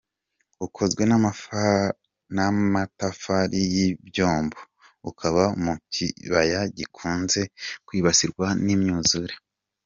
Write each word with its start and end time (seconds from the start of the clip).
Ukozwe 0.65 1.01
n’ 2.35 2.39
amatafari 2.51 3.59
y’ 3.75 3.77
ibyombo, 3.87 4.59
ukaba 5.09 5.43
mu 5.63 5.73
kibaya 5.93 6.61
gikunze 6.77 7.41
kwibasirwa 7.85 8.47
n’ 8.65 8.67
imyuzure. 8.75 9.35